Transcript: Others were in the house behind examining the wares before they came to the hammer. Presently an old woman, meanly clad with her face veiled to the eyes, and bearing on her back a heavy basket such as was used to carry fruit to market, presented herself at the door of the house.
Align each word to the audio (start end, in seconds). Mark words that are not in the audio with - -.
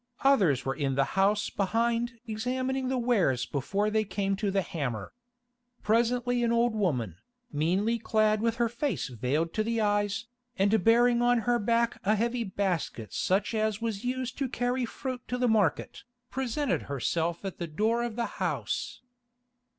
Others 0.23 0.65
were 0.65 0.73
in 0.73 0.95
the 0.95 1.03
house 1.13 1.51
behind 1.51 2.13
examining 2.25 2.87
the 2.87 2.97
wares 2.97 3.45
before 3.45 3.91
they 3.91 4.03
came 4.03 4.35
to 4.37 4.49
the 4.49 4.63
hammer. 4.63 5.13
Presently 5.83 6.43
an 6.43 6.51
old 6.51 6.73
woman, 6.73 7.17
meanly 7.51 7.99
clad 7.99 8.41
with 8.41 8.55
her 8.55 8.67
face 8.67 9.09
veiled 9.09 9.53
to 9.53 9.63
the 9.63 9.79
eyes, 9.79 10.25
and 10.57 10.83
bearing 10.83 11.21
on 11.21 11.41
her 11.41 11.59
back 11.59 11.99
a 12.03 12.15
heavy 12.15 12.43
basket 12.43 13.13
such 13.13 13.53
as 13.53 13.79
was 13.79 14.03
used 14.03 14.39
to 14.39 14.49
carry 14.49 14.85
fruit 14.85 15.21
to 15.27 15.37
market, 15.47 16.01
presented 16.31 16.81
herself 16.89 17.45
at 17.45 17.59
the 17.59 17.67
door 17.67 18.01
of 18.01 18.15
the 18.15 18.25
house. 18.41 19.03